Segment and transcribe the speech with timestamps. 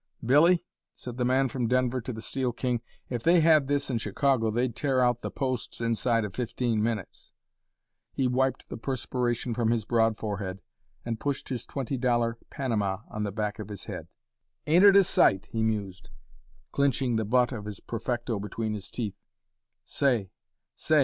[0.25, 0.63] "Billy,"
[0.95, 4.49] said the man from Denver to the Steel King, "if they had this in Chicago
[4.49, 7.33] they'd tear out the posts inside of fifteen minutes"
[8.11, 10.63] he wiped the perspiration from his broad forehead
[11.05, 14.07] and pushed his twenty dollar Panama on the back of his head.
[14.65, 16.09] "Ain't it a sight!" he mused,
[16.71, 19.19] clinching the butt of his perfecto between his teeth.
[19.85, 20.31] "Say!
[20.75, 20.99] say!